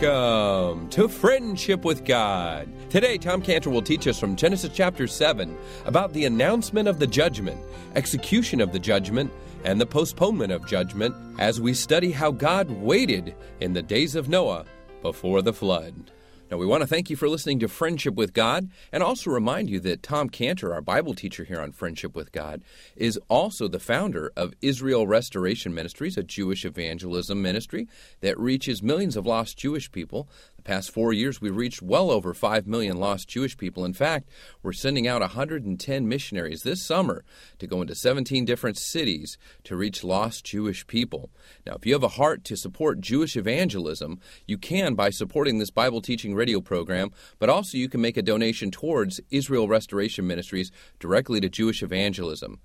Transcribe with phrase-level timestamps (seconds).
[0.00, 2.66] Welcome to Friendship with God.
[2.88, 7.06] Today, Tom Cantor will teach us from Genesis chapter 7 about the announcement of the
[7.06, 7.60] judgment,
[7.94, 9.30] execution of the judgment,
[9.64, 14.30] and the postponement of judgment as we study how God waited in the days of
[14.30, 14.64] Noah
[15.02, 16.11] before the flood.
[16.52, 19.70] Now, we want to thank you for listening to Friendship with God and also remind
[19.70, 22.62] you that Tom Cantor, our Bible teacher here on Friendship with God,
[22.94, 27.88] is also the founder of Israel Restoration Ministries, a Jewish evangelism ministry
[28.20, 30.28] that reaches millions of lost Jewish people
[30.62, 33.84] the past four years, we've reached well over 5 million lost Jewish people.
[33.84, 34.28] In fact,
[34.62, 37.24] we're sending out 110 missionaries this summer
[37.58, 41.30] to go into 17 different cities to reach lost Jewish people.
[41.66, 45.70] Now, if you have a heart to support Jewish evangelism, you can by supporting this
[45.70, 50.70] Bible teaching radio program, but also you can make a donation towards Israel Restoration Ministries
[51.00, 52.60] directly to Jewish evangelism.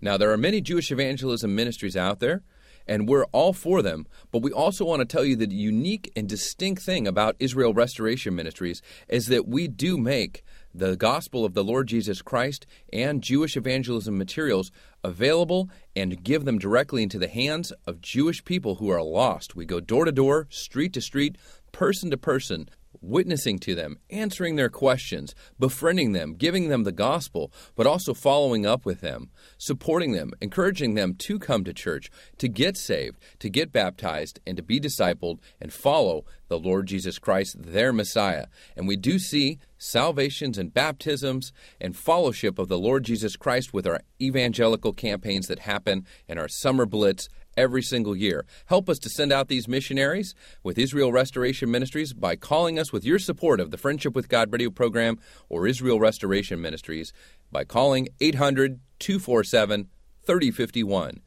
[0.00, 2.42] Now, there are many Jewish evangelism ministries out there
[2.90, 4.04] and we're all for them.
[4.32, 8.34] But we also want to tell you the unique and distinct thing about Israel Restoration
[8.34, 10.42] Ministries is that we do make
[10.74, 14.72] the gospel of the Lord Jesus Christ and Jewish evangelism materials
[15.04, 19.54] available and give them directly into the hands of Jewish people who are lost.
[19.54, 21.38] We go door to door, street to street,
[21.72, 22.68] person to person,
[23.00, 28.66] witnessing to them, answering their questions, befriending them, giving them the gospel, but also following
[28.66, 33.48] up with them, supporting them, encouraging them to come to church, to get saved, to
[33.48, 38.46] get baptized, and to be discipled and follow the Lord Jesus Christ, their Messiah.
[38.76, 43.86] And we do see salvations and baptisms and fellowship of the Lord Jesus Christ with
[43.86, 47.28] our evangelical campaigns that happen in our summer blitz
[47.60, 48.46] every single year.
[48.66, 53.04] Help us to send out these missionaries with Israel Restoration Ministries by calling us with
[53.04, 57.12] your support of the Friendship with God radio program or Israel Restoration Ministries
[57.52, 59.88] by calling 800 247
[60.24, 61.20] 3051.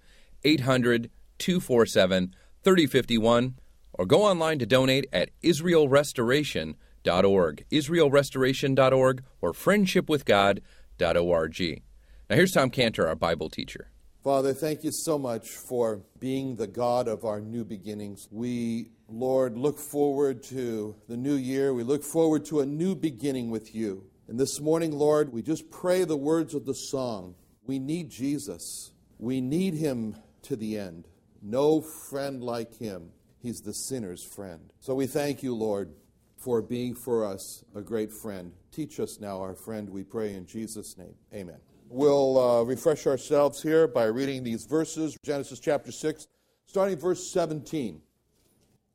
[0.43, 3.55] 800 247 3051
[3.93, 11.81] or go online to donate at israelrestoration.org, israelrestoration.org or friendshipwithgod.org.
[12.29, 13.92] Now here's Tom Cantor, our Bible teacher.
[14.23, 18.29] Father, thank you so much for being the God of our new beginnings.
[18.31, 21.73] We, Lord, look forward to the new year.
[21.73, 24.05] We look forward to a new beginning with you.
[24.29, 27.35] And this morning, Lord, we just pray the words of the song.
[27.65, 28.93] We need Jesus.
[29.19, 31.09] We need him to the end.
[31.41, 33.09] No friend like him.
[33.41, 34.71] He's the sinner's friend.
[34.79, 35.91] So we thank you, Lord,
[36.37, 38.53] for being for us a great friend.
[38.71, 41.15] Teach us now, our friend, we pray in Jesus' name.
[41.33, 41.59] Amen.
[41.93, 46.27] We'll uh, refresh ourselves here by reading these verses Genesis chapter 6,
[46.65, 48.01] starting verse 17.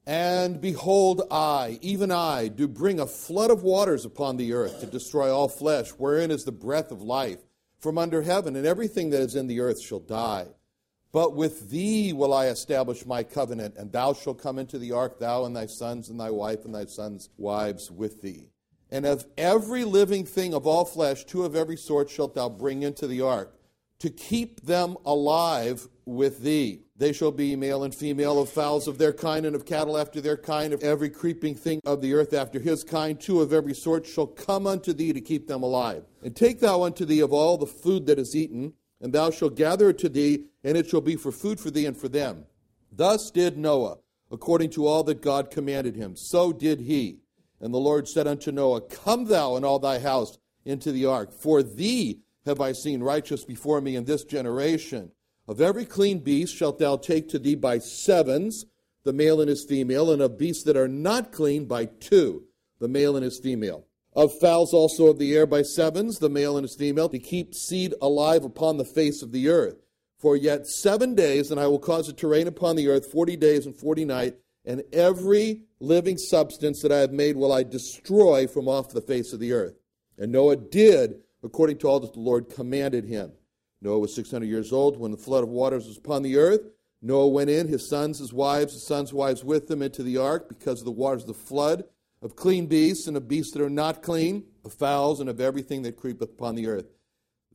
[0.05, 4.87] And behold, I, even I, do bring a flood of waters upon the earth to
[4.87, 7.39] destroy all flesh, wherein is the breath of life
[7.79, 10.49] from under heaven, and everything that is in the earth shall die.
[11.13, 15.21] But with thee will I establish my covenant, and thou shalt come into the ark,
[15.21, 18.49] thou and thy sons and thy wife and thy sons' wives with thee.
[18.91, 22.83] And of every living thing of all flesh, two of every sort shalt thou bring
[22.83, 23.55] into the ark,
[23.99, 26.83] to keep them alive with thee.
[26.97, 30.21] They shall be male and female of fowls of their kind, and of cattle after
[30.21, 33.21] their kind, of every creeping thing of the earth after his kind.
[33.21, 36.05] Two of every sort shall come unto thee to keep them alive.
[36.23, 39.55] And take thou unto thee of all the food that is eaten, and thou shalt
[39.55, 42.47] gather it to thee, and it shall be for food for thee and for them.
[42.91, 43.99] Thus did Noah,
[44.31, 46.17] according to all that God commanded him.
[46.17, 47.19] So did he.
[47.61, 51.33] And the Lord said unto Noah, Come thou and all thy house into the ark,
[51.33, 55.11] for thee have I seen righteous before me in this generation.
[55.47, 58.67] Of every clean beast shalt thou take to thee by sevens,
[59.05, 62.45] the male and his female, and of beasts that are not clean by two,
[62.79, 63.87] the male and his female.
[64.15, 67.55] Of fowls also of the air by sevens, the male and his female, to keep
[67.55, 69.77] seed alive upon the face of the earth.
[70.19, 73.37] For yet seven days, and I will cause it to rain upon the earth forty
[73.37, 74.37] days and forty nights,
[74.69, 79.33] and every living substance that I have made will I destroy from off the face
[79.33, 79.75] of the earth.
[80.19, 83.33] And Noah did according to all that the Lord commanded him.
[83.81, 86.61] Noah was 600 years old when the flood of waters was upon the earth.
[87.01, 90.49] Noah went in, his sons, his wives, his sons' wives with them into the ark
[90.49, 91.85] because of the waters of the flood,
[92.21, 95.83] of clean beasts and of beasts that are not clean, of fowls and of everything
[95.83, 96.87] that creepeth upon the earth.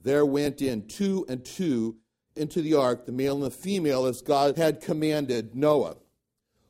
[0.01, 1.97] There went in two and two
[2.35, 5.97] into the ark, the male and the female, as God had commanded Noah.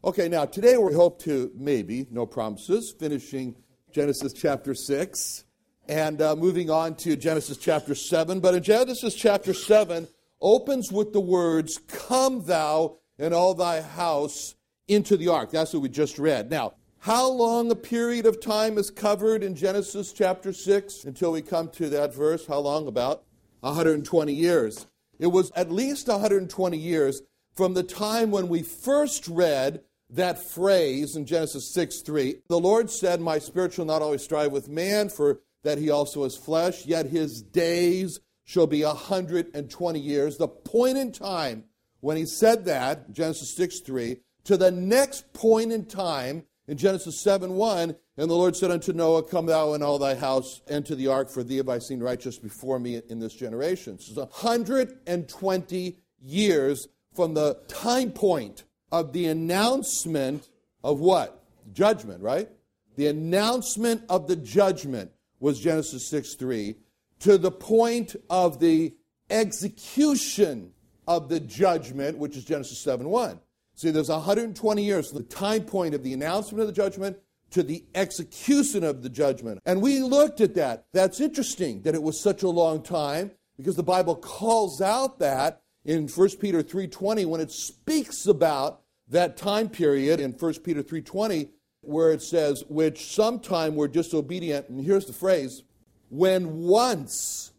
[0.05, 3.55] Okay, now today we hope to maybe, no promises, finishing
[3.93, 5.45] Genesis chapter 6
[5.87, 8.41] and uh, moving on to Genesis chapter 7.
[8.41, 10.09] But in Genesis chapter 7
[10.41, 14.55] opens with the words, Come thou and all thy house
[14.89, 15.51] into the ark.
[15.51, 16.51] That's what we just read.
[16.51, 21.41] Now, how long a period of time is covered in Genesis chapter 6 until we
[21.41, 22.45] come to that verse?
[22.45, 22.87] How long?
[22.87, 23.23] About
[23.61, 24.85] 120 years.
[25.17, 27.21] It was at least 120 years
[27.55, 29.81] from the time when we first read
[30.13, 32.35] that phrase in Genesis 6 3.
[32.47, 36.23] The Lord said, My spirit shall not always strive with man, for that he also
[36.23, 40.37] is flesh, yet his days shall be a hundred and twenty years.
[40.37, 41.65] The point in time
[42.01, 47.19] when he said that, Genesis 6 3, to the next point in time in Genesis
[47.19, 50.95] 7 1, and the Lord said unto Noah, Come thou and all thy house into
[50.95, 53.97] the ark, for thee have I seen righteous before me in this generation.
[53.99, 58.63] So it's 120 years from the time point
[58.93, 60.47] of the announcement
[60.83, 61.43] of what?
[61.73, 62.47] Judgment, right?
[62.95, 66.75] The announcement of the judgment was Genesis 6 3,
[67.19, 68.93] to the point of the
[69.31, 70.73] execution
[71.07, 73.39] of the judgment, which is Genesis 7 1.
[73.75, 77.17] See, there's 120 years from the time point of the announcement of the judgment
[77.49, 79.59] to the execution of the judgment.
[79.65, 80.85] And we looked at that.
[80.93, 85.63] That's interesting that it was such a long time because the Bible calls out that
[85.83, 88.82] in 1 Peter 3:20 when it speaks about
[89.13, 91.49] that time period in 1 Peter 3:20
[91.81, 95.63] where it says which sometime were disobedient and here's the phrase
[96.09, 97.51] when once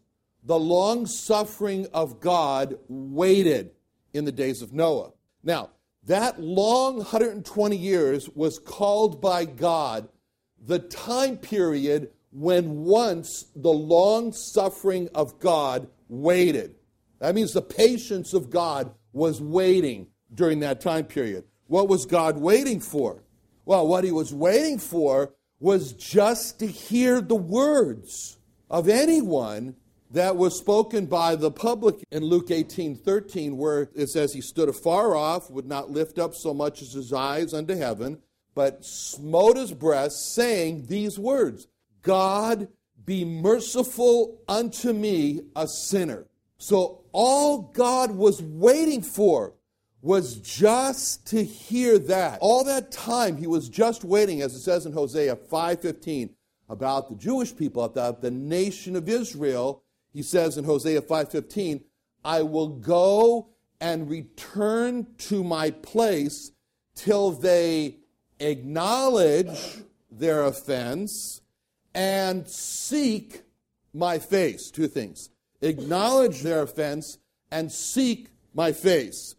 [0.43, 3.71] the long suffering of God waited
[4.13, 5.11] in the days of Noah.
[5.43, 5.71] Now,
[6.03, 10.07] that long 120 years was called by God
[10.63, 16.75] the time period when once the long suffering of God waited.
[17.19, 21.45] That means the patience of God was waiting during that time period.
[21.67, 23.23] What was God waiting for?
[23.65, 28.37] Well, what he was waiting for was just to hear the words
[28.69, 29.75] of anyone
[30.11, 34.69] that was spoken by the public in Luke 18 13, where it says he stood
[34.69, 38.19] afar off, would not lift up so much as his eyes unto heaven,
[38.53, 41.67] but smote his breast, saying these words
[42.01, 42.67] God
[43.03, 46.27] be merciful unto me, a sinner.
[46.57, 49.53] So all God was waiting for
[50.05, 52.37] was just to hear that.
[52.39, 56.35] All that time he was just waiting, as it says in Hosea 5:15,
[56.69, 59.81] about the Jewish people, about the nation of Israel
[60.13, 61.83] he says in Hosea 5:15,
[62.23, 63.49] "I will go
[63.81, 66.51] and return to my place
[66.93, 67.97] till they
[68.39, 71.41] acknowledge their offense
[71.95, 73.41] and seek
[73.91, 75.31] my face." Two things.
[75.61, 77.17] Acknowledge their offense
[77.49, 79.33] and seek my face.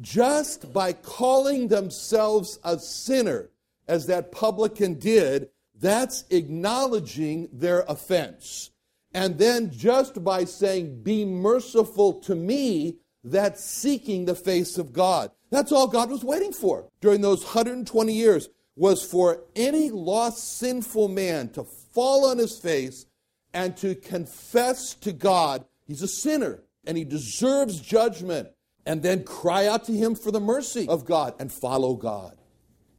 [0.00, 3.50] Just by calling themselves a sinner,
[3.86, 8.70] as that publican did, that's acknowledging their offense.
[9.12, 15.30] And then just by saying, Be merciful to me, that's seeking the face of God.
[15.50, 21.08] That's all God was waiting for during those 120 years was for any lost sinful
[21.08, 23.06] man to fall on his face
[23.52, 28.48] and to confess to God he's a sinner and he deserves judgment
[28.86, 32.36] and then cry out to him for the mercy of God and follow God.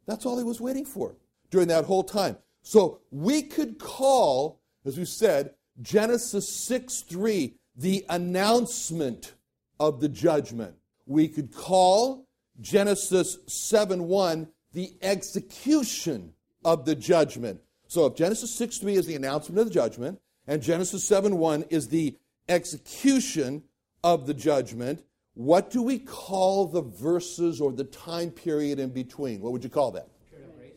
[0.06, 1.16] That's all he was waiting for
[1.50, 2.36] during that whole time.
[2.62, 9.34] So we could call, as we said, Genesis 6 3, the announcement
[9.80, 10.76] of the judgment.
[11.06, 12.26] We could call
[12.60, 16.34] Genesis 7 1 the execution
[16.64, 17.60] of the judgment.
[17.88, 21.64] So if Genesis 6 3 is the announcement of the judgment, and Genesis 7 1
[21.70, 22.16] is the
[22.48, 23.64] execution
[24.04, 29.40] of the judgment, what do we call the verses or the time period in between?
[29.40, 30.08] What would you call that?
[30.30, 30.72] Grace.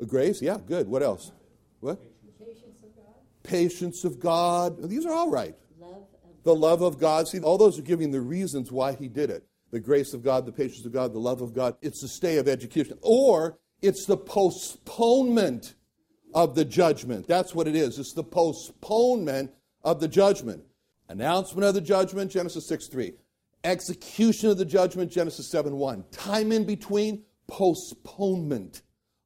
[0.00, 0.42] A grace?
[0.42, 0.88] Yeah, good.
[0.88, 1.32] What else?
[1.80, 2.00] What?
[2.38, 3.14] patience of God.
[3.42, 4.88] Patience of God.
[4.88, 5.54] These are all right.
[5.78, 6.04] Love
[6.44, 7.28] the love of God.
[7.28, 10.44] See, all those are giving the reasons why he did it the grace of God,
[10.44, 11.76] the patience of God, the love of God.
[11.80, 12.98] It's the stay of execution.
[13.00, 15.74] Or it's the postponement
[16.34, 17.26] of the judgment.
[17.26, 17.98] That's what it is.
[17.98, 19.50] It's the postponement
[19.82, 20.62] of the judgment.
[21.08, 23.12] Announcement of the judgment, Genesis 6 3.
[23.64, 26.04] Execution of the judgment, Genesis 7 1.
[26.10, 28.82] Time in between, postponement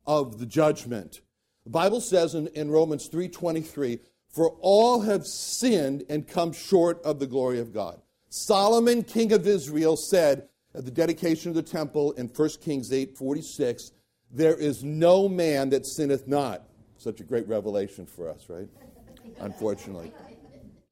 [0.06, 1.20] of the judgment.
[1.64, 7.18] The Bible says in, in Romans 3:23, "For all have sinned and come short of
[7.18, 12.12] the glory of God." Solomon, king of Israel, said at the dedication of the temple
[12.12, 13.92] in 1 Kings 8:46,
[14.30, 18.68] "There is no man that sinneth not." Such a great revelation for us, right?
[19.40, 20.12] Unfortunately.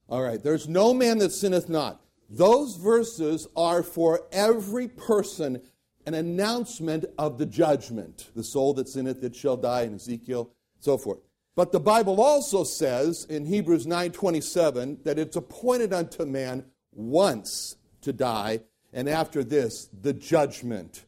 [0.09, 2.04] All right, there's no man that sinneth not.
[2.31, 5.63] Those verses are for every person
[6.07, 8.31] an announcement of the judgment.
[8.35, 10.51] The soul that's in it that shall die in Ezekiel
[10.81, 11.21] so forth.
[11.57, 18.13] But the Bible also says in Hebrews 9:27 that it's appointed unto man once to
[18.13, 18.61] die,
[18.93, 21.05] and after this, the judgment.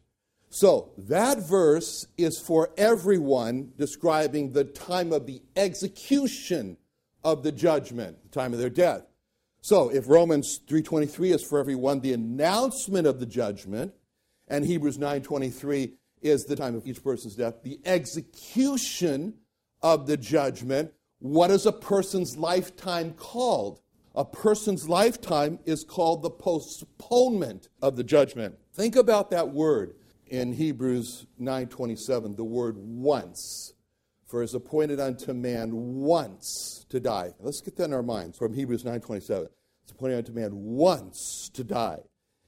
[0.49, 6.77] So that verse is for everyone describing the time of the execution
[7.23, 9.06] of the judgment, the time of their death.
[9.67, 13.93] So if Romans 3:23 is for everyone the announcement of the judgment,
[14.47, 17.63] and Hebrews 9:23 is the time of each person's death.
[17.63, 19.33] The execution
[19.81, 20.93] of the judgment.
[21.19, 23.81] What is a person's lifetime called?
[24.15, 28.57] A person's lifetime is called the postponement of the judgment.
[28.71, 29.95] Think about that word
[30.27, 33.73] in Hebrews 9:27, the word once.
[34.23, 37.33] For is appointed unto man once to die.
[37.41, 39.49] Let's get that in our minds from Hebrews 9:27.
[39.87, 42.01] It's appointed unto man once to die.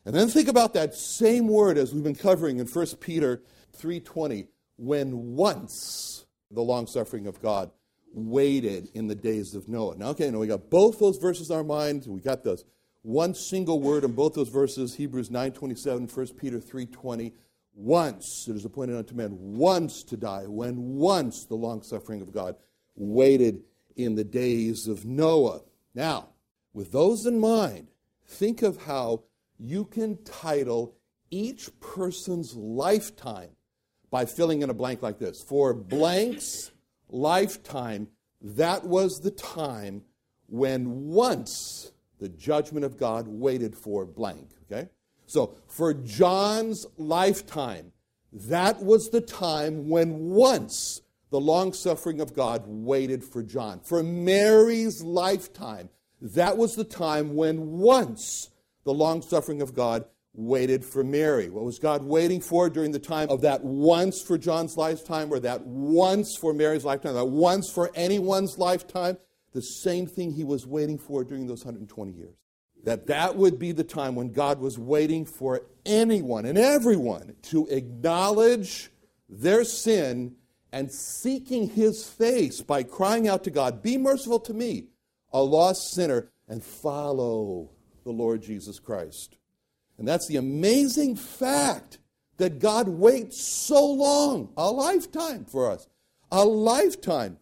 [0.03, 3.41] And then think about that same word as we've been covering in 1 Peter
[3.71, 7.71] 3:20, when once the long suffering of God
[8.13, 9.95] waited in the days of Noah.
[9.95, 12.09] Now, okay, now we got both those verses in our minds.
[12.09, 12.65] We got those
[13.03, 17.35] one single word in both those verses, Hebrews 9:27, 1 Peter 3:20.
[17.73, 22.33] Once it is appointed unto man once to die, when once the long suffering of
[22.33, 22.57] God
[22.97, 23.63] waited
[23.95, 25.61] in the days of Noah.
[25.95, 26.33] Now,
[26.73, 27.89] with those in mind,
[28.25, 29.23] think of how
[29.57, 30.95] you can title
[31.31, 33.49] each person's lifetime
[34.09, 35.41] by filling in a blank like this.
[35.41, 36.71] For blank's
[37.09, 38.07] lifetime,
[38.41, 40.03] that was the time
[40.47, 44.49] when once the judgment of God waited for blank.
[44.63, 44.89] Okay?
[45.25, 47.91] So for John's lifetime,
[48.31, 53.79] that was the time when once the long suffering of God waited for John.
[53.81, 55.89] For Mary's lifetime,
[56.21, 58.49] that was the time when once
[58.83, 61.49] the long suffering of God waited for Mary.
[61.49, 65.39] What was God waiting for during the time of that once for John's lifetime or
[65.39, 69.17] that once for Mary's lifetime, that once for anyone's lifetime?
[69.53, 72.35] The same thing he was waiting for during those 120 years.
[72.83, 77.67] That that would be the time when God was waiting for anyone and everyone to
[77.67, 78.91] acknowledge
[79.27, 80.35] their sin
[80.71, 84.87] and seeking his face by crying out to God, Be merciful to me,
[85.31, 87.69] a lost sinner, and follow
[88.03, 89.37] the Lord Jesus Christ.
[89.97, 91.99] And that's the amazing fact
[92.37, 95.87] that God waits so long, a lifetime for us,
[96.31, 97.37] a lifetime.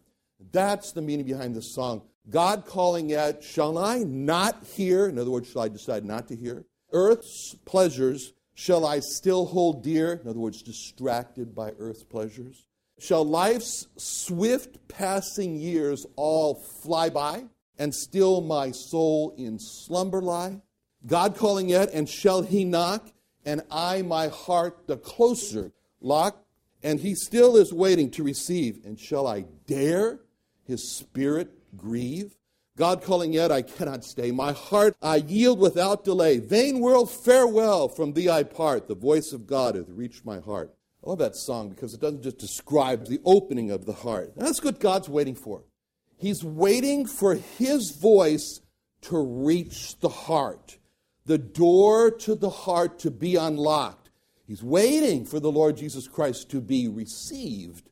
[0.52, 2.02] That's the meaning behind this song.
[2.28, 5.08] God calling at, shall I not hear?
[5.08, 6.66] In other words, shall I decide not to hear?
[6.92, 10.14] Earth's pleasures shall I still hold dear?
[10.14, 12.66] In other words, distracted by earth's pleasures.
[12.98, 17.44] Shall life's swift passing years all fly by,
[17.78, 20.60] and still my soul in slumber lie?
[21.06, 23.12] God calling yet, and shall he knock?
[23.44, 26.44] And I, my heart, the closer lock.
[26.82, 28.84] And he still is waiting to receive.
[28.84, 30.20] And shall I dare
[30.64, 32.36] his spirit grieve?
[32.76, 34.30] God calling yet, I cannot stay.
[34.30, 36.38] My heart I yield without delay.
[36.38, 37.88] Vain world, farewell.
[37.88, 38.86] From thee I part.
[38.86, 40.72] The voice of God hath reached my heart.
[41.04, 44.34] I love that song because it doesn't just describe the opening of the heart.
[44.36, 45.64] That's what God's waiting for.
[46.18, 48.60] He's waiting for his voice
[49.02, 50.78] to reach the heart
[51.28, 54.10] the door to the heart to be unlocked.
[54.46, 57.90] He's waiting for the Lord Jesus Christ to be received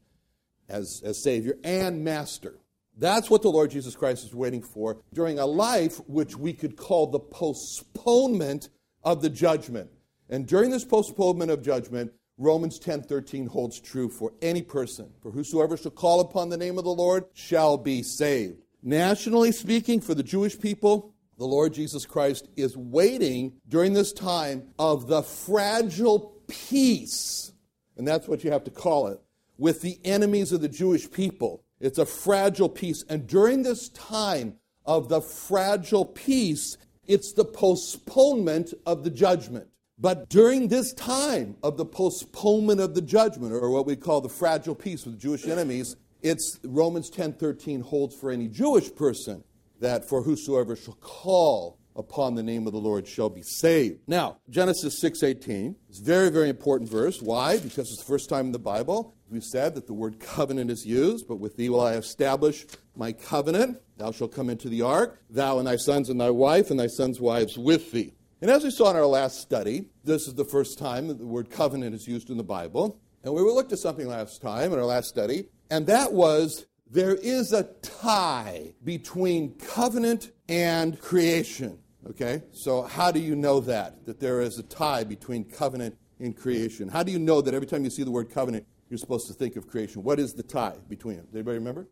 [0.70, 2.58] as, as Savior and Master.
[2.96, 6.76] That's what the Lord Jesus Christ is waiting for during a life which we could
[6.76, 8.70] call the postponement
[9.04, 9.90] of the judgment.
[10.30, 15.10] And during this postponement of judgment, Romans 10:13 holds true for any person.
[15.20, 18.62] For whosoever shall call upon the name of the Lord shall be saved.
[18.82, 24.68] Nationally speaking, for the Jewish people, the Lord Jesus Christ is waiting during this time
[24.78, 27.52] of the fragile peace,
[27.96, 29.20] and that's what you have to call it,
[29.58, 31.64] with the enemies of the Jewish people.
[31.80, 33.04] It's a fragile peace.
[33.08, 36.76] And during this time of the fragile peace,
[37.06, 39.68] it's the postponement of the judgment.
[39.98, 44.28] But during this time of the postponement of the judgment, or what we call the
[44.28, 49.42] fragile peace with Jewish enemies, it's Romans 10:13 holds for any Jewish person
[49.80, 54.00] that for whosoever shall call upon the name of the Lord shall be saved.
[54.06, 57.22] Now, Genesis 6:18 is a very very important verse.
[57.22, 57.56] Why?
[57.56, 60.84] Because it's the first time in the Bible we've said that the word covenant is
[60.84, 63.80] used, but with thee will I establish my covenant.
[63.96, 66.86] Thou shalt come into the ark, thou and thy sons and thy wife and thy
[66.86, 68.12] sons' wives with thee.
[68.42, 71.26] And as we saw in our last study, this is the first time that the
[71.26, 73.00] word covenant is used in the Bible.
[73.24, 77.14] And we looked at something last time in our last study, and that was there
[77.14, 81.78] is a tie between covenant and creation.
[82.10, 82.42] Okay?
[82.52, 84.04] So, how do you know that?
[84.04, 86.88] That there is a tie between covenant and creation?
[86.88, 89.32] How do you know that every time you see the word covenant, you're supposed to
[89.32, 90.02] think of creation?
[90.02, 91.24] What is the tie between them?
[91.24, 91.88] Does anybody remember?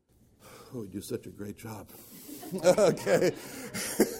[0.74, 1.88] Oh, you do such a great job.
[2.64, 3.32] okay.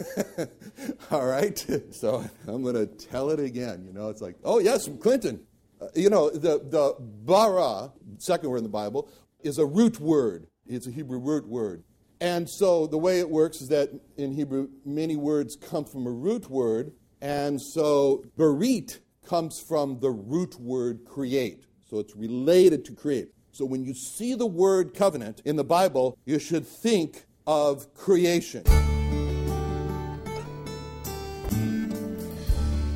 [1.10, 1.64] All right.
[1.92, 3.84] So I'm going to tell it again.
[3.86, 5.40] You know, it's like, oh, yes, Clinton.
[5.80, 9.08] Uh, you know, the, the bara, second word in the Bible,
[9.42, 10.46] is a root word.
[10.66, 11.84] It's a Hebrew root word.
[12.20, 16.10] And so the way it works is that in Hebrew, many words come from a
[16.10, 16.92] root word.
[17.20, 21.64] And so berit comes from the root word create.
[21.88, 23.28] So it's related to create.
[23.52, 28.64] So when you see the word covenant in the Bible, you should think of creation.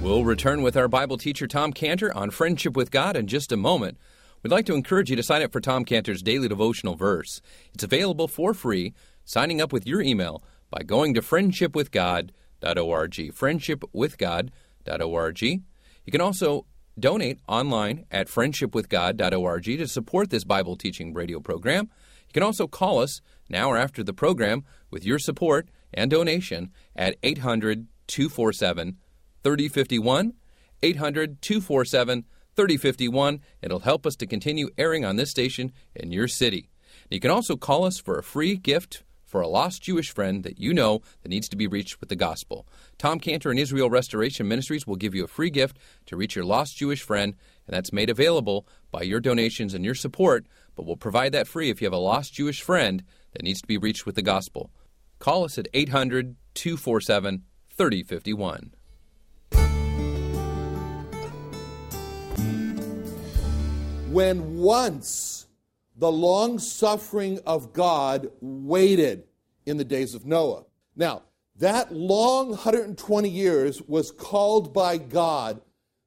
[0.08, 3.58] We'll return with our Bible teacher Tom Cantor on friendship with God in just a
[3.58, 3.98] moment.
[4.42, 7.42] We'd like to encourage you to sign up for Tom Cantor's daily devotional verse.
[7.74, 8.94] It's available for free,
[9.26, 13.12] signing up with your email by going to friendshipwithgod.org.
[13.12, 15.42] Friendshipwithgod.org.
[15.42, 16.64] You can also
[16.98, 21.90] donate online at friendshipwithgod.org to support this Bible teaching radio program.
[22.28, 26.72] You can also call us now or after the program with your support and donation
[26.96, 28.96] at 800 247
[29.44, 30.34] 3051.
[30.82, 33.40] 800 247 3051.
[33.62, 36.68] It'll help us to continue airing on this station in your city.
[37.10, 40.58] You can also call us for a free gift for a lost Jewish friend that
[40.58, 42.66] you know that needs to be reached with the gospel.
[42.96, 46.46] Tom Cantor and Israel Restoration Ministries will give you a free gift to reach your
[46.46, 47.34] lost Jewish friend,
[47.66, 51.68] and that's made available by your donations and your support, but we'll provide that free
[51.68, 54.70] if you have a lost Jewish friend that needs to be reached with the gospel.
[55.18, 58.72] Call us at 800 247 3051.
[64.10, 65.46] When once
[65.96, 69.24] the long suffering of God waited
[69.66, 70.64] in the days of Noah.
[70.96, 71.22] Now,
[71.56, 75.60] that long 120 years was called by God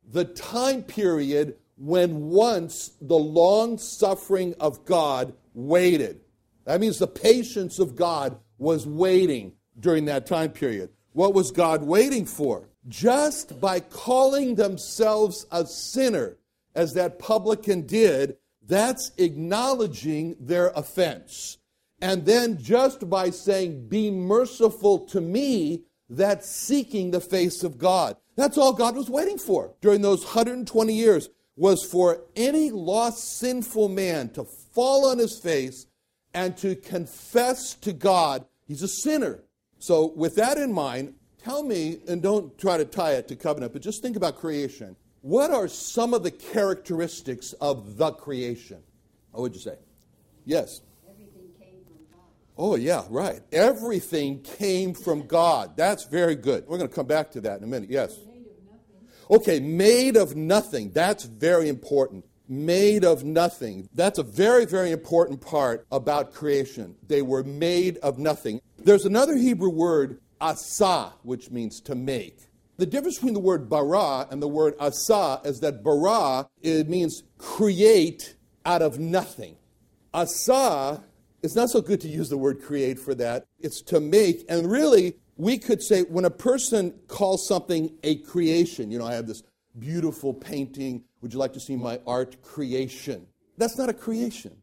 [0.10, 6.22] the time period when once the long suffering of God waited.
[6.65, 10.89] That means the patience of God was waiting during that time period.
[11.13, 12.70] What was God waiting for?
[12.88, 16.38] Just by calling themselves a sinner,
[16.75, 18.38] as that publican did,
[18.68, 21.58] that's acknowledging their offense.
[22.01, 28.18] And then just by saying, Be merciful to me, that's seeking the face of God.
[28.36, 33.90] That's all God was waiting for during those 120 years was for any lost sinful
[33.90, 35.86] man to fall on his face
[36.34, 39.44] and to confess to God he's a sinner.
[39.79, 43.74] So, with that in mind, tell me, and don't try to tie it to covenant,
[43.74, 44.96] but just think about creation.
[45.22, 48.81] What are some of the characteristics of the creation?
[49.34, 49.77] Oh, what would you say?
[50.46, 50.81] Yes.
[51.07, 52.25] Everything came from God.
[52.57, 53.42] Oh, yeah, right.
[53.51, 55.77] Everything came from God.
[55.77, 56.66] That's very good.
[56.68, 57.90] We're going to come back to that in a minute.
[57.90, 58.18] Yes.
[59.29, 60.92] Okay, made of nothing.
[60.92, 62.25] That's very important.
[62.50, 63.88] Made of nothing.
[63.94, 66.96] That's a very, very important part about creation.
[67.07, 68.60] They were made of nothing.
[68.77, 72.40] There's another Hebrew word, asa, which means to make.
[72.81, 77.22] The difference between the word bara and the word asa is that bara it means
[77.37, 78.33] create
[78.65, 79.55] out of nothing.
[80.15, 81.03] Asa
[81.44, 83.46] it's not so good to use the word create for that.
[83.59, 84.46] It's to make.
[84.50, 89.13] And really, we could say when a person calls something a creation, you know, I
[89.13, 89.44] have this
[89.77, 91.03] beautiful painting.
[91.22, 93.27] Would you like to see my art creation?
[93.59, 94.57] That's not a creation.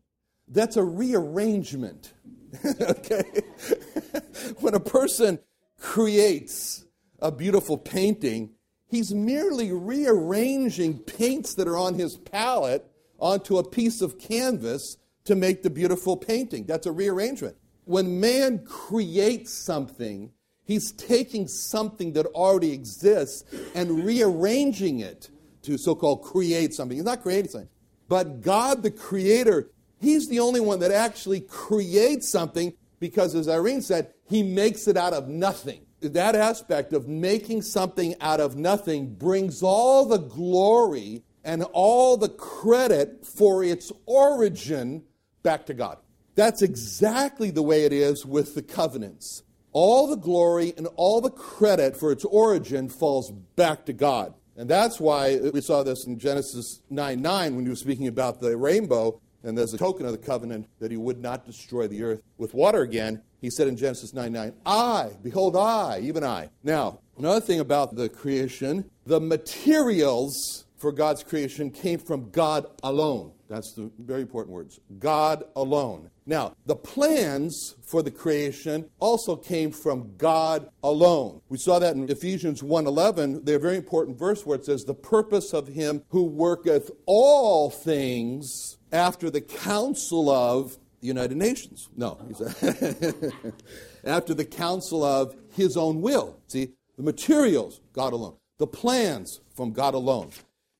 [0.48, 2.14] That's a rearrangement.
[2.80, 3.42] okay?
[4.58, 5.38] when a person
[5.78, 6.84] creates
[7.18, 8.50] a beautiful painting,
[8.88, 15.34] he's merely rearranging paints that are on his palette onto a piece of canvas to
[15.34, 16.64] make the beautiful painting.
[16.64, 17.56] That's a rearrangement.
[17.84, 20.30] When man creates something,
[20.64, 25.30] he's taking something that already exists and rearranging it
[25.62, 26.96] to so called create something.
[26.96, 27.70] He's not creating something.
[28.08, 33.82] But God, the creator, he's the only one that actually creates something because, as Irene
[33.82, 39.14] said, he makes it out of nothing that aspect of making something out of nothing
[39.14, 45.02] brings all the glory and all the credit for its origin
[45.42, 45.98] back to God.
[46.34, 49.42] That's exactly the way it is with the covenants.
[49.72, 54.34] All the glory and all the credit for its origin falls back to God.
[54.56, 58.40] And that's why we saw this in Genesis 9 9 when he was speaking about
[58.40, 59.20] the rainbow.
[59.42, 62.54] And there's a token of the covenant that he would not destroy the earth with
[62.54, 63.22] water again.
[63.40, 66.50] He said in Genesis 9 9, I, behold, I, even I.
[66.64, 73.32] Now, another thing about the creation, the materials for God's creation came from God alone.
[73.48, 74.78] That's the very important words.
[74.98, 76.10] God alone.
[76.26, 81.40] Now, the plans for the creation also came from God alone.
[81.48, 85.54] We saw that in Ephesians 1:11, the very important verse where it says the purpose
[85.54, 91.88] of him who worketh all things after the Council of the United Nations.
[91.96, 92.18] No,
[94.04, 96.38] after the Counsel of his own will.
[96.48, 98.36] See, the materials, God alone.
[98.58, 100.30] The plans from God alone.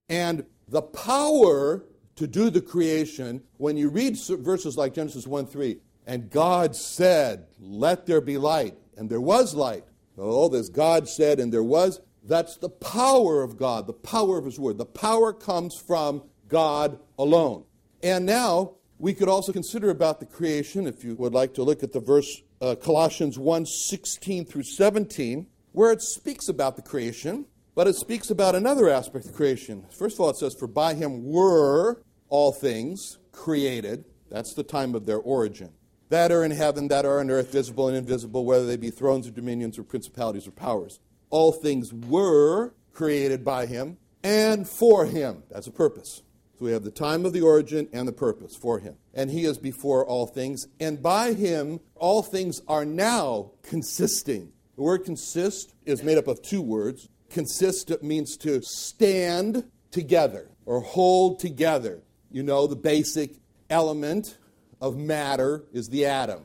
[0.09, 1.85] And the power
[2.17, 7.47] to do the creation, when you read verses like Genesis 1 3, and God said,
[7.61, 9.85] Let there be light, and there was light.
[10.17, 12.01] Oh, this God said, and there was.
[12.25, 14.79] That's the power of God, the power of His Word.
[14.79, 17.65] The power comes from God alone.
[18.03, 21.83] And now we could also consider about the creation, if you would like to look
[21.83, 27.47] at the verse uh, Colossians 1 16 through 17, where it speaks about the creation,
[27.75, 29.85] but it speaks about another aspect of creation.
[29.97, 34.05] First of all, it says, For by him were all things created.
[34.31, 35.71] That's the time of their origin.
[36.09, 39.29] That are in heaven, that are on earth, visible and invisible, whether they be thrones
[39.29, 41.01] or dominions or principalities or powers.
[41.31, 45.43] All things were created by him and for him.
[45.51, 46.23] That's a purpose.
[46.59, 48.97] So we have the time of the origin and the purpose for him.
[49.15, 50.67] And he is before all things.
[50.81, 54.53] And by him, all things are now consisting.
[54.75, 57.09] The word consist is made up of two words.
[57.31, 62.03] Consist means to stand together or hold together.
[62.31, 63.37] You know, the basic
[63.71, 64.37] element
[64.81, 66.43] of matter is the atom.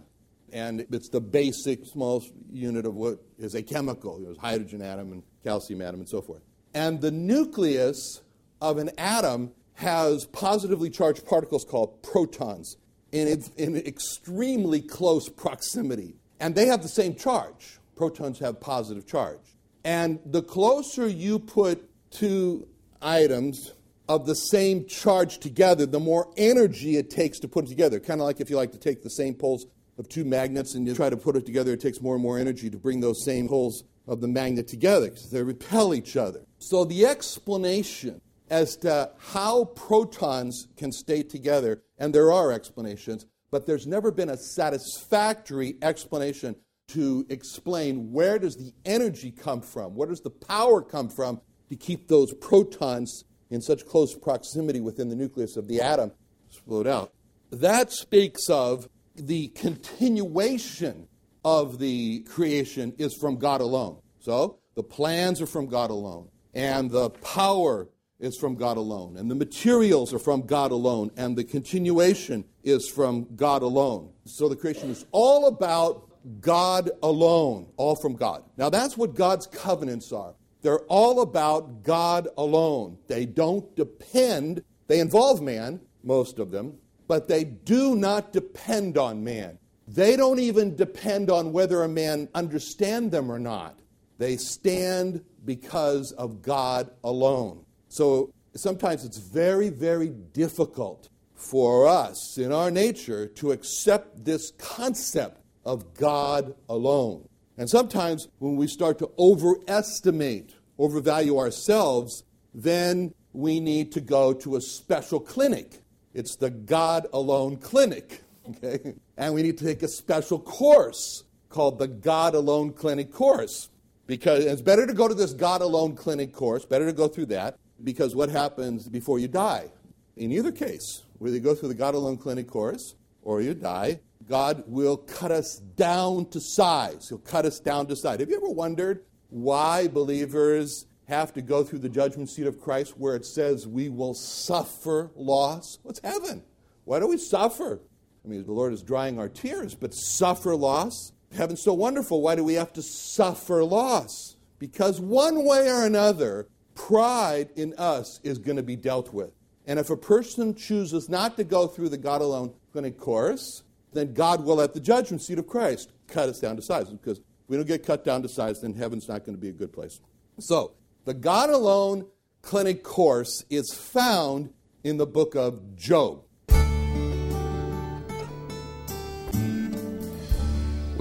[0.52, 4.20] And it's the basic smallest unit of what is a chemical.
[4.20, 6.44] There's hydrogen atom and calcium atom and so forth.
[6.76, 8.22] And the nucleus
[8.62, 12.78] of an atom has positively charged particles called protons
[13.12, 16.16] in, in extremely close proximity.
[16.40, 17.80] And they have the same charge.
[17.96, 19.40] Protons have positive charge.
[19.84, 22.68] And the closer you put two
[23.02, 23.74] items
[24.10, 28.00] of the same charge together, the more energy it takes to put it together.
[28.00, 29.66] Kind of like if you like to take the same poles
[29.98, 32.40] of two magnets and you try to put it together, it takes more and more
[32.40, 36.42] energy to bring those same poles of the magnet together because they repel each other.
[36.60, 38.22] So the explanation
[38.54, 44.30] as to how protons can stay together, and there are explanations, but there's never been
[44.30, 46.56] a satisfactory explanation
[46.88, 51.76] to explain where does the energy come from, where does the power come from to
[51.76, 56.12] keep those protons in such close proximity within the nucleus of the atom
[56.48, 57.12] explode out.
[57.50, 61.08] That speaks of the continuation
[61.44, 64.00] of the creation is from God alone.
[64.20, 69.30] So the plans are from God alone, and the power is from God alone, and
[69.30, 74.12] the materials are from God alone, and the continuation is from God alone.
[74.26, 78.44] So the creation is all about God alone, all from God.
[78.58, 80.36] Now that's what God's covenants are.
[80.62, 82.98] They're all about God alone.
[83.08, 89.24] They don't depend, they involve man, most of them, but they do not depend on
[89.24, 89.60] man.
[89.88, 93.78] They don't even depend on whether a man understand them or not.
[94.18, 97.63] They stand because of God alone.
[97.94, 105.40] So sometimes it's very, very difficult for us in our nature to accept this concept
[105.64, 107.30] of God alone.
[107.56, 114.56] And sometimes when we start to overestimate, overvalue ourselves, then we need to go to
[114.56, 115.84] a special clinic.
[116.16, 118.22] It's the God alone clinic.
[118.46, 118.96] Okay?
[119.16, 123.70] And we need to take a special course called the God alone clinic course.
[124.06, 127.28] Because it's better to go to this God alone clinic course, better to go through
[127.28, 129.70] that, because what happens before you die?
[130.16, 134.00] In either case, whether you go through the God alone clinic course or you die,
[134.28, 137.10] God will cut us down to size.
[137.10, 138.20] He'll cut us down to size.
[138.20, 142.98] Have you ever wondered why believers have to go through the judgment seat of Christ
[142.98, 145.80] where it says we will suffer loss?
[145.84, 146.44] What's heaven?
[146.86, 147.82] Why do we suffer?
[148.24, 151.12] I mean, the Lord is drying our tears, but suffer loss?
[151.36, 152.22] Heaven's so wonderful.
[152.22, 154.38] Why do we have to suffer loss?
[154.60, 159.32] Because one way or another, pride in us is going to be dealt with.
[159.66, 164.14] And if a person chooses not to go through the God alone clinic course, then
[164.14, 166.90] God will, at the judgment seat of Christ, cut us down to size.
[166.90, 169.50] Because if we don't get cut down to size, then heaven's not going to be
[169.50, 170.02] a good place.
[170.40, 170.74] So,
[171.06, 172.08] the God alone
[172.42, 174.52] clinic course is found
[174.84, 176.24] in the book of Job.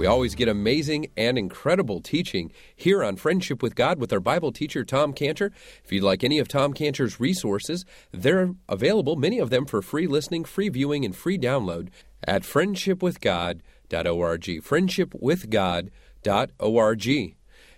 [0.03, 4.51] We always get amazing and incredible teaching here on Friendship with God with our Bible
[4.51, 5.53] teacher, Tom Cantor.
[5.81, 10.05] If you'd like any of Tom Cantor's resources, they're available, many of them for free
[10.05, 11.87] listening, free viewing, and free download
[12.27, 14.43] at friendshipwithgod.org.
[14.43, 17.35] Friendshipwithgod.org.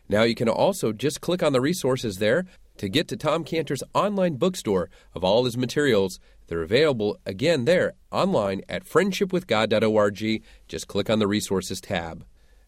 [0.10, 2.46] Now you can also just click on the resources there
[2.78, 7.94] to get to Tom Cantor's online bookstore of all his materials they're available again there
[8.12, 10.44] online at friendshipwithgod.org.
[10.68, 12.26] Just click on the resources tab.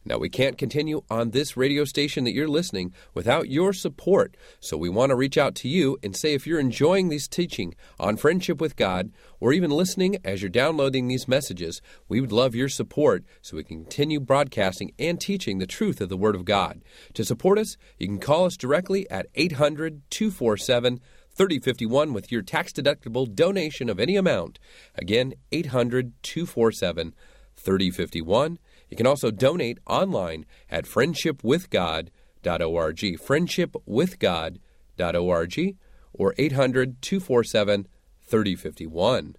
[0.07, 4.37] Now, we can't continue on this radio station that you're listening without your support.
[4.61, 7.75] So, we want to reach out to you and say if you're enjoying this teaching
[7.99, 9.11] on friendship with God,
[9.41, 13.65] or even listening as you're downloading these messages, we would love your support so we
[13.65, 16.85] can continue broadcasting and teaching the truth of the Word of God.
[17.15, 21.01] To support us, you can call us directly at 800 247
[21.37, 24.59] 3051 with your tax deductible donation of any amount.
[24.95, 27.13] Again, 800 247
[27.55, 28.57] 3051.
[28.89, 35.75] You can also donate online at friendshipwithgod.org, friendshipwithgod.org,
[36.13, 37.87] or 800 247
[38.21, 39.35] 3051.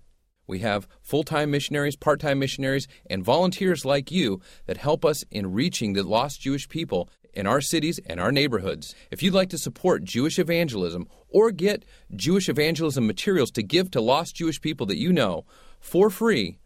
[0.46, 5.22] We have full time missionaries, part time missionaries, and volunteers like you that help us
[5.30, 8.96] in reaching the lost Jewish people in our cities and our neighborhoods.
[9.12, 11.85] If you'd like to support Jewish evangelism or get
[12.16, 15.44] Jewish evangelism materials to give to lost Jewish people that you know
[15.79, 16.59] for free,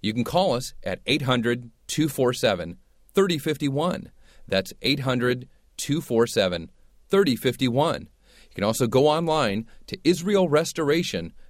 [0.00, 2.78] you can call us at 800 247
[3.14, 4.10] 3051.
[4.48, 6.70] That's 800 247
[7.10, 8.00] 3051.
[8.00, 9.98] You can also go online to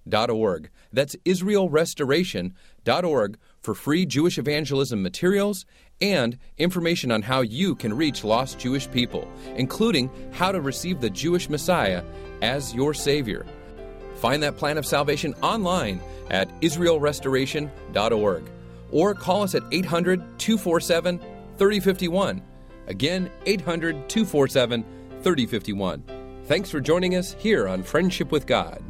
[0.06, 0.70] IsraelRestoration.org.
[0.92, 5.66] That's IsraelRestoration.org for free Jewish evangelism materials
[6.00, 11.10] and information on how you can reach lost Jewish people, including how to receive the
[11.10, 12.04] Jewish Messiah
[12.42, 13.46] as your Savior.
[14.16, 18.50] Find that plan of salvation online at IsraelRestoration.org
[18.90, 21.18] or call us at 800 247
[21.56, 22.42] 3051.
[22.86, 24.84] Again, 800 247
[25.22, 26.04] 3051.
[26.46, 28.82] Thanks for joining us here on Friendship with God.